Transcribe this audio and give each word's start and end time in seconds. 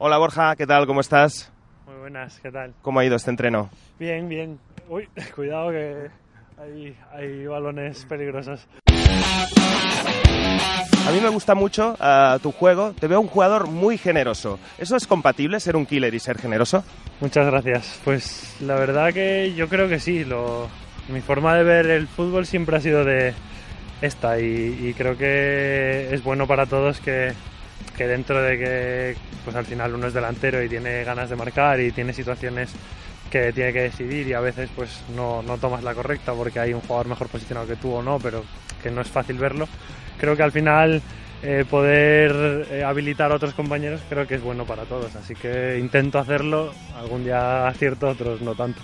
Hola 0.00 0.16
Borja, 0.18 0.54
¿qué 0.54 0.64
tal? 0.64 0.86
¿Cómo 0.86 1.00
estás? 1.00 1.50
Muy 1.84 1.96
buenas, 1.96 2.38
¿qué 2.38 2.52
tal? 2.52 2.72
¿Cómo 2.82 3.00
ha 3.00 3.04
ido 3.04 3.16
este 3.16 3.30
entreno? 3.30 3.68
Bien, 3.98 4.28
bien. 4.28 4.60
Uy, 4.88 5.08
cuidado 5.34 5.72
que 5.72 6.08
hay, 6.56 6.96
hay 7.12 7.46
balones 7.46 8.04
peligrosos. 8.04 8.64
A 11.04 11.10
mí 11.10 11.20
me 11.20 11.28
gusta 11.30 11.56
mucho 11.56 11.96
uh, 11.98 12.38
tu 12.38 12.52
juego. 12.52 12.92
Te 12.92 13.08
veo 13.08 13.20
un 13.20 13.26
jugador 13.26 13.66
muy 13.66 13.98
generoso. 13.98 14.60
¿Eso 14.78 14.94
es 14.94 15.04
compatible, 15.08 15.58
ser 15.58 15.74
un 15.74 15.84
killer 15.84 16.14
y 16.14 16.20
ser 16.20 16.38
generoso? 16.38 16.84
Muchas 17.20 17.46
gracias. 17.46 18.00
Pues 18.04 18.56
la 18.60 18.76
verdad 18.76 19.12
que 19.12 19.52
yo 19.56 19.68
creo 19.68 19.88
que 19.88 19.98
sí. 19.98 20.24
Lo, 20.24 20.68
mi 21.08 21.22
forma 21.22 21.56
de 21.56 21.64
ver 21.64 21.86
el 21.90 22.06
fútbol 22.06 22.46
siempre 22.46 22.76
ha 22.76 22.80
sido 22.80 23.04
de 23.04 23.34
esta 24.00 24.38
y, 24.38 24.78
y 24.80 24.94
creo 24.96 25.18
que 25.18 26.14
es 26.14 26.22
bueno 26.22 26.46
para 26.46 26.66
todos 26.66 27.00
que, 27.00 27.32
que 27.98 28.06
dentro 28.06 28.40
de 28.40 28.56
que 28.56 29.16
pues 29.44 29.56
al 29.56 29.66
final 29.66 29.92
uno 29.92 30.06
es 30.06 30.14
delantero 30.14 30.62
y 30.62 30.68
tiene 30.68 31.02
ganas 31.02 31.28
de 31.28 31.36
marcar 31.36 31.80
y 31.80 31.90
tiene 31.90 32.12
situaciones 32.12 32.70
que 33.28 33.52
tiene 33.52 33.72
que 33.72 33.82
decidir 33.82 34.28
y 34.28 34.32
a 34.32 34.40
veces 34.40 34.70
pues 34.74 35.02
no, 35.14 35.42
no 35.42 35.58
tomas 35.58 35.82
la 35.82 35.94
correcta 35.94 36.32
porque 36.32 36.60
hay 36.60 36.72
un 36.72 36.80
jugador 36.80 37.08
mejor 37.08 37.28
posicionado 37.28 37.66
que 37.66 37.76
tú 37.76 37.92
o 37.92 38.02
no, 38.02 38.18
pero 38.20 38.44
que 38.82 38.90
no 38.90 39.00
es 39.00 39.08
fácil 39.08 39.36
verlo. 39.36 39.68
Creo 40.16 40.36
que 40.36 40.44
al 40.44 40.52
final 40.52 41.02
eh, 41.42 41.64
poder 41.68 42.68
eh, 42.70 42.84
habilitar 42.84 43.32
a 43.32 43.34
otros 43.34 43.52
compañeros 43.52 44.00
creo 44.08 44.26
que 44.28 44.36
es 44.36 44.42
bueno 44.42 44.64
para 44.64 44.84
todos, 44.84 45.14
así 45.16 45.34
que 45.34 45.76
intento 45.78 46.20
hacerlo, 46.20 46.72
algún 46.96 47.24
día 47.24 47.66
acierto, 47.66 48.08
otros 48.08 48.40
no 48.40 48.54
tanto. 48.54 48.80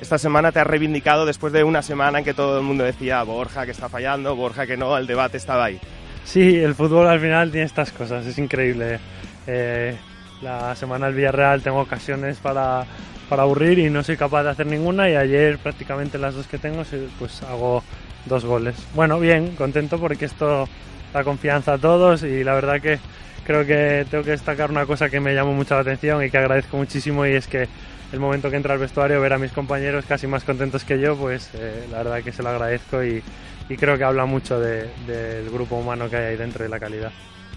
Esta 0.00 0.18
semana 0.18 0.50
te 0.50 0.60
has 0.60 0.66
reivindicado 0.66 1.26
después 1.26 1.52
de 1.52 1.62
una 1.62 1.82
semana 1.82 2.18
en 2.18 2.24
que 2.24 2.34
todo 2.34 2.58
el 2.58 2.64
mundo 2.64 2.84
decía 2.84 3.22
Borja 3.22 3.66
que 3.66 3.72
está 3.72 3.88
fallando, 3.88 4.34
Borja 4.34 4.66
que 4.66 4.76
no, 4.76 4.96
el 4.96 5.06
debate 5.06 5.36
estaba 5.36 5.66
ahí. 5.66 5.80
Sí, 6.26 6.56
el 6.56 6.74
fútbol 6.74 7.06
al 7.06 7.20
final 7.20 7.52
tiene 7.52 7.66
estas 7.66 7.92
cosas, 7.92 8.26
es 8.26 8.36
increíble. 8.36 8.98
Eh, 9.46 9.96
la 10.42 10.74
semana 10.74 11.06
del 11.06 11.14
Villarreal 11.14 11.62
tengo 11.62 11.78
ocasiones 11.78 12.38
para, 12.38 12.84
para 13.28 13.44
aburrir 13.44 13.78
y 13.78 13.88
no 13.90 14.02
soy 14.02 14.16
capaz 14.16 14.42
de 14.42 14.50
hacer 14.50 14.66
ninguna 14.66 15.08
y 15.08 15.14
ayer 15.14 15.56
prácticamente 15.58 16.18
las 16.18 16.34
dos 16.34 16.48
que 16.48 16.58
tengo 16.58 16.82
pues 17.20 17.42
hago 17.44 17.84
dos 18.26 18.44
goles. 18.44 18.74
Bueno, 18.96 19.20
bien, 19.20 19.54
contento 19.54 19.98
porque 20.00 20.24
esto 20.24 20.68
da 21.14 21.22
confianza 21.22 21.74
a 21.74 21.78
todos 21.78 22.24
y 22.24 22.42
la 22.42 22.54
verdad 22.54 22.80
que 22.80 22.98
creo 23.46 23.64
que 23.64 24.04
tengo 24.10 24.24
que 24.24 24.32
destacar 24.32 24.68
una 24.72 24.84
cosa 24.84 25.08
que 25.08 25.20
me 25.20 25.32
llamó 25.32 25.52
mucho 25.52 25.76
la 25.76 25.82
atención 25.82 26.24
y 26.24 26.30
que 26.30 26.38
agradezco 26.38 26.76
muchísimo 26.76 27.24
y 27.24 27.34
es 27.34 27.46
que 27.46 27.68
el 28.12 28.18
momento 28.18 28.50
que 28.50 28.56
entra 28.56 28.74
al 28.74 28.80
vestuario 28.80 29.20
ver 29.20 29.32
a 29.32 29.38
mis 29.38 29.52
compañeros 29.52 30.04
casi 30.06 30.26
más 30.26 30.42
contentos 30.42 30.82
que 30.82 30.98
yo, 30.98 31.16
pues 31.16 31.50
eh, 31.54 31.86
la 31.92 31.98
verdad 31.98 32.22
que 32.22 32.32
se 32.32 32.42
lo 32.42 32.48
agradezco 32.48 33.04
y, 33.04 33.22
y 33.68 33.76
creo 33.76 33.96
que 33.98 34.04
habla 34.04 34.26
mucho 34.26 34.58
de, 34.60 34.90
del 35.06 35.50
grupo 35.50 35.76
humano 35.76 36.08
que 36.08 36.16
hay 36.16 36.24
ahí 36.26 36.36
dentro 36.36 36.64
y 36.64 36.68
la 36.68 36.78
calidad. 36.78 37.12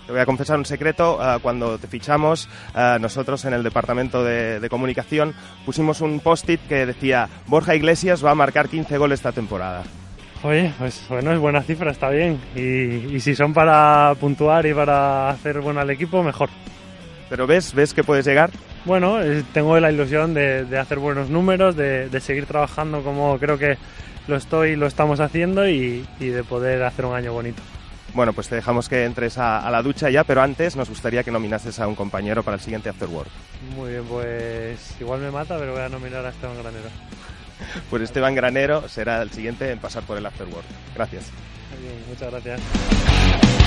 Te 0.06 0.14
voy 0.14 0.22
a 0.22 0.26
confesar 0.26 0.58
un 0.58 0.66
secreto. 0.66 1.20
Uh, 1.20 1.40
cuando 1.40 1.78
te 1.78 1.88
fichamos, 1.88 2.50
uh, 2.74 3.00
nosotros 3.00 3.46
en 3.46 3.54
el 3.54 3.62
departamento 3.62 4.24
de, 4.24 4.60
de 4.60 4.70
comunicación 4.70 5.36
pusimos 5.66 6.02
un 6.02 6.20
post-it 6.20 6.60
que 6.68 6.88
decía 6.88 7.30
Borja 7.46 7.76
Iglesias 7.76 8.26
va 8.26 8.32
a 8.32 8.36
marcar 8.36 8.70
15 8.70 8.98
goles 8.98 9.20
esta 9.20 9.32
temporada. 9.32 9.84
Oye, 10.42 10.74
pues 10.80 11.06
bueno, 11.10 11.32
es 11.34 11.40
buena 11.40 11.62
cifra, 11.62 11.92
está 11.92 12.10
bien. 12.10 12.40
Y, 12.56 13.14
y 13.16 13.20
si 13.20 13.36
son 13.36 13.54
para 13.54 14.16
puntuar 14.20 14.66
y 14.66 14.74
para 14.74 15.30
hacer 15.30 15.60
bueno 15.60 15.82
al 15.82 15.90
equipo, 15.92 16.24
mejor. 16.24 16.50
¿Pero 17.30 17.46
ves, 17.46 17.74
ves 17.76 17.94
que 17.94 18.04
puedes 18.04 18.26
llegar? 18.26 18.50
Bueno, 18.86 19.22
eh, 19.22 19.44
tengo 19.54 19.80
la 19.80 19.92
ilusión 19.92 20.34
de, 20.34 20.66
de 20.66 20.78
hacer 20.78 21.00
buenos 21.00 21.30
números, 21.30 21.76
de, 21.76 22.10
de, 22.10 22.22
seguir 22.22 22.46
trabajando 22.46 23.04
como 23.04 23.38
creo 23.38 23.58
que 23.58 23.78
lo 24.28 24.36
estoy, 24.36 24.76
lo 24.76 24.88
estamos 24.88 25.20
haciendo 25.20 25.68
y, 25.68 26.08
y 26.20 26.28
de 26.28 26.44
poder 26.44 26.84
hacer 26.84 27.06
un 27.06 27.16
año 27.16 27.34
bonito. 27.34 27.62
Bueno, 28.14 28.34
pues 28.34 28.50
te 28.50 28.56
dejamos 28.56 28.90
que 28.90 29.06
entres 29.06 29.38
a, 29.38 29.60
a, 29.60 29.70
la 29.70 29.84
ducha 29.84 30.10
ya, 30.10 30.24
pero 30.24 30.42
antes 30.42 30.76
nos 30.76 30.90
gustaría 30.90 31.24
que 31.24 31.32
nominases 31.32 31.80
a 31.80 31.88
un 31.88 31.96
compañero 31.96 32.42
para 32.42 32.56
el 32.56 32.62
siguiente 32.62 32.90
After 32.90 33.08
Work. 33.08 33.30
Muy 33.76 33.92
bien, 33.92 34.04
pues 34.06 34.96
igual 35.00 35.20
me 35.20 35.30
mata, 35.30 35.58
pero 35.60 35.74
voy 35.74 35.82
a 35.82 35.90
nominar 35.90 36.26
a 36.26 36.30
Esteban 36.30 36.58
Granero. 36.58 36.90
Pues 37.90 38.02
Esteban 38.04 38.36
Granero 38.36 38.88
será 38.88 39.22
el 39.22 39.32
siguiente 39.32 39.70
en 39.70 39.80
pasar 39.80 40.04
por 40.04 40.18
el 40.18 40.26
After 40.26 40.48
Work. 40.48 40.66
Gracias. 40.96 41.26
Muy 41.76 41.90
bien, 41.90 42.04
muchas 42.08 42.32
gracias. 42.32 43.59